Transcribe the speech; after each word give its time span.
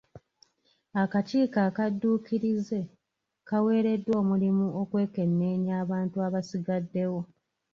Akakiiko 1.03 1.59
akadduukirize 1.67 2.79
kaweereddwa 3.47 4.13
omulimu 4.21 4.65
okwekenneenya 4.81 5.73
abantu 5.83 6.15
abasigaddewo. 6.27 7.21